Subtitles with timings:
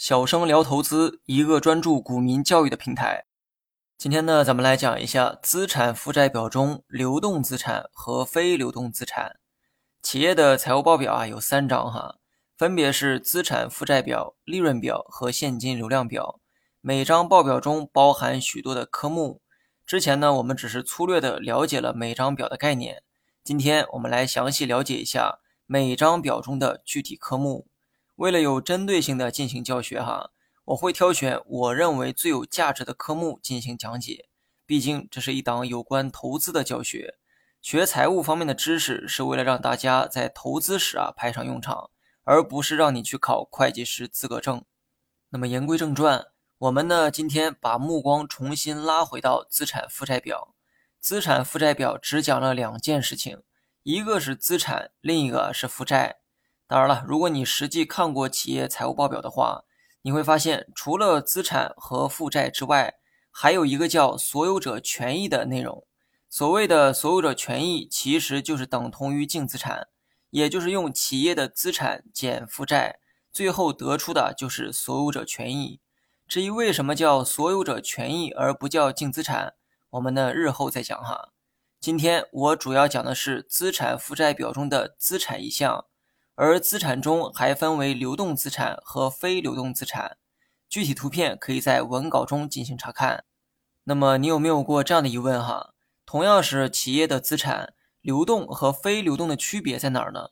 [0.00, 3.26] 小生聊投资，一个专注股民教育的平台。
[3.98, 9.36] 今天呢，咱们来讲一下资产负债表中流动资产和非流动资产。
[10.02, 12.16] 企业的财务报表啊有三张哈，
[12.56, 16.40] 分别是资产负债表、利润表和现金流量表。
[16.80, 19.42] 每张报表中包含许多的科目。
[19.84, 23.02] 之前呢，我们只是粗略的了解了每张表的概念。
[23.44, 27.66] 今天我们来详细了解一下每张表中的具体科目。
[28.20, 30.30] 为了有针对性的进行教学，哈，
[30.66, 34.28] 我会挑选我认为最有价值的科目进行讲解。
[34.66, 37.14] 毕竟这是一档有关投资的教学，
[37.62, 41.88] 学财务方面的知识是为了让大家在投资时啊派上用场，
[42.24, 44.62] 而不是让你去考会计师资格证。
[45.30, 46.26] 那么言归正传，
[46.58, 50.54] 我们呢今天把目光重新拉回到资产负债表。
[50.98, 53.42] 资产负债表只讲了两件事情，
[53.82, 56.19] 一个是资产，另一个是负债。
[56.70, 59.64] 当然了，如果你实际看过企业财务报表的话，
[60.02, 62.94] 你会发现，除了资产和负债之外，
[63.32, 65.84] 还有一个叫所有者权益的内容。
[66.28, 69.88] 所谓的所有者权益，其实就是等同于净资产，
[70.30, 73.00] 也就是用企业的资产减负债，
[73.32, 75.80] 最后得出的就是所有者权益。
[76.28, 79.54] 至于为什么叫所有者权益而不叫净资产，
[79.90, 81.30] 我们呢日后再讲哈。
[81.80, 85.86] 今天我主要讲的是资产负债表中的资产一项。
[86.42, 90.16] 而资产中还分为流动资产和非流动资产，
[90.70, 93.24] 具体图片可以在文稿中进行查看。
[93.84, 95.74] 那么你有没有过这样的疑问哈？
[96.06, 100.30] 同样是企业的资产，流动和非流动的区别在哪儿呢？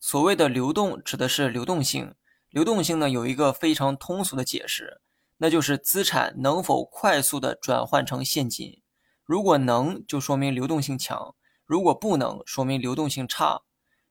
[0.00, 2.16] 所谓的流动指的是流动性，
[2.50, 5.00] 流动性呢有一个非常通俗的解释，
[5.36, 8.82] 那就是资产能否快速的转换成现金。
[9.22, 13.62] 如果能，就说明流动性强；如果不能，说明流动性差。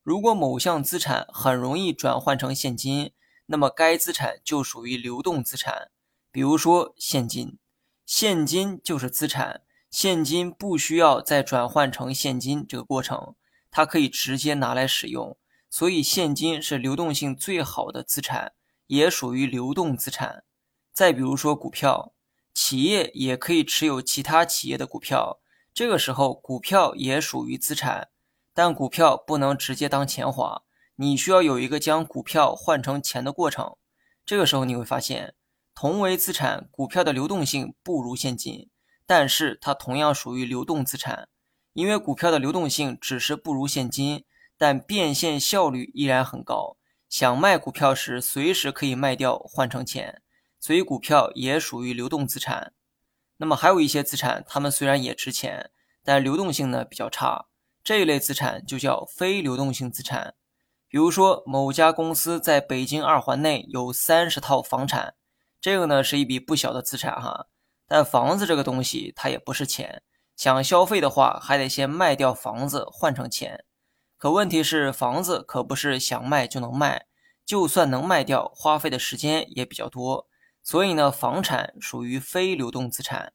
[0.05, 3.11] 如果某项资产很容易转换成现金，
[3.47, 5.89] 那么该资产就属于流动资产。
[6.31, 7.57] 比如说现金，
[8.05, 13.33] 现金就是资产，现金不需要再转换成现金这个过程，
[13.71, 15.35] 它可以直接拿来使用，
[15.71, 18.53] 所以现金是流动性最好的资产，
[18.85, 20.43] 也属于流动资产。
[20.93, 22.13] 再比如说股票，
[22.53, 25.39] 企业也可以持有其他企业的股票，
[25.73, 28.09] 这个时候股票也属于资产。
[28.55, 30.63] 但股票不能直接当钱花，
[30.95, 33.75] 你需要有一个将股票换成钱的过程。
[34.25, 35.35] 这个时候你会发现，
[35.75, 38.69] 同为资产，股票的流动性不如现金，
[39.05, 41.27] 但是它同样属于流动资产，
[41.73, 44.23] 因为股票的流动性只是不如现金，
[44.57, 46.77] 但变现效率依然很高。
[47.09, 50.21] 想卖股票时，随时可以卖掉换成钱，
[50.61, 52.71] 所以股票也属于流动资产。
[53.35, 55.71] 那么还有一些资产，它们虽然也值钱，
[56.05, 57.47] 但流动性呢比较差。
[57.85, 60.33] 这一类资产就叫非流动性资产，
[60.87, 65.13] 比如说某家公司在北京二环内有三十套房产，
[65.61, 67.45] 这个呢是一笔不小的资产哈。
[67.87, 70.01] 但房子这个东西它也不是钱，
[70.35, 73.63] 想消费的话还得先卖掉房子换成钱。
[74.17, 77.05] 可问题是房子可不是想卖就能卖，
[77.45, 80.27] 就算能卖掉，花费的时间也比较多。
[80.63, 83.33] 所以呢，房产属于非流动资产。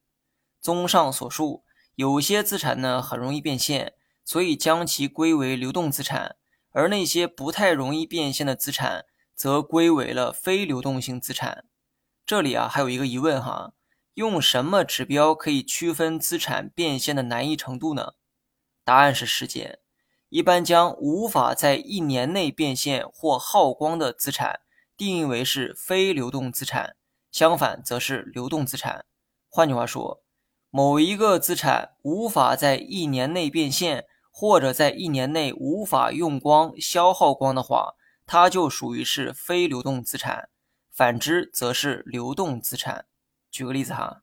[0.60, 1.62] 综上所述，
[1.94, 3.94] 有些资产呢很容易变现。
[4.30, 6.36] 所以将其归为流动资产，
[6.70, 9.04] 而那些不太容易变现的资产，
[9.34, 11.64] 则归为了非流动性资产。
[12.24, 13.72] 这里啊，还有一个疑问哈，
[14.14, 18.12] 用什么指标可以区分资产变现的难易程度呢？
[18.84, 19.80] 答案是时间。
[20.28, 24.60] 一般将无法在一年内变现或耗光的资产
[24.96, 26.94] 定义为是非流动资产，
[27.32, 29.06] 相反则是流动资产。
[29.48, 30.22] 换句话说，
[30.70, 34.06] 某一个资产无法在一年内变现。
[34.40, 37.92] 或者在一年内无法用光、消耗光的话，
[38.24, 40.48] 它就属于是非流动资产；
[40.90, 43.04] 反之，则是流动资产。
[43.50, 44.22] 举个例子哈，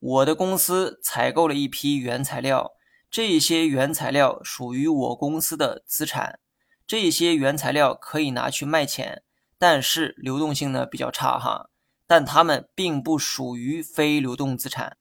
[0.00, 2.72] 我的公司采购了一批原材料，
[3.10, 6.40] 这些原材料属于我公司的资产，
[6.86, 9.22] 这些原材料可以拿去卖钱，
[9.56, 11.70] 但是流动性呢比较差哈，
[12.06, 14.98] 但它们并不属于非流动资产，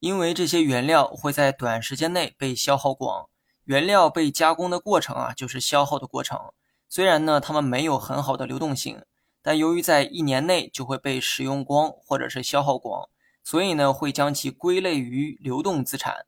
[0.00, 3.28] 因为这些原料会在短时间内被消耗光。
[3.66, 6.52] 原料被加工的过程啊，就是消耗的过程。
[6.88, 9.04] 虽然呢，它们没有很好的流动性，
[9.42, 13.08] 但由于在一年内就会被使用光或者是消耗光，
[13.42, 16.26] 所以呢，会将其归类于流动资产。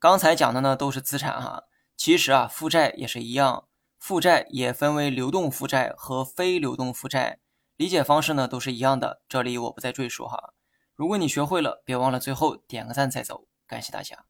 [0.00, 1.64] 刚才讲的呢都是资产哈，
[1.96, 3.68] 其实啊，负债也是一样，
[3.98, 7.38] 负债也分为流动负债和非流动负债，
[7.76, 9.22] 理解方式呢都是一样的。
[9.28, 10.52] 这里我不再赘述哈。
[10.96, 14.24] 如果你学会了，别忘了最后点个赞再走，感谢大家。